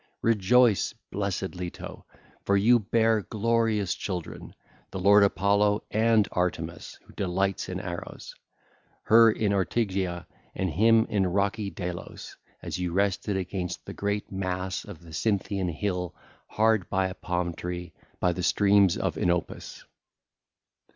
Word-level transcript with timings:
Rejoice, 0.23 0.95
blessed 1.11 1.53
Leto, 1.53 2.05
for 2.43 2.57
you 2.57 2.79
bare 2.79 3.21
glorious 3.21 3.93
children, 3.93 4.55
the 4.89 4.97
lord 4.99 5.23
Apollo 5.23 5.83
and 5.91 6.27
Artemis 6.31 6.97
who 7.03 7.13
delights 7.13 7.69
in 7.69 7.79
arrows; 7.79 8.33
her 9.03 9.31
in 9.31 9.53
Ortygia, 9.53 10.25
and 10.55 10.71
him 10.71 11.05
in 11.07 11.27
rocky 11.27 11.69
Delos, 11.69 12.35
as 12.63 12.79
you 12.79 12.91
rested 12.91 13.37
against 13.37 13.85
the 13.85 13.93
great 13.93 14.31
mass 14.31 14.85
of 14.85 15.01
the 15.03 15.13
Cynthian 15.13 15.69
hill 15.69 16.15
hard 16.47 16.89
by 16.89 17.07
a 17.07 17.13
palm 17.13 17.53
tree 17.53 17.93
by 18.19 18.33
the 18.33 18.41
streams 18.41 18.97
of 18.97 19.19
Inopus. 19.19 19.85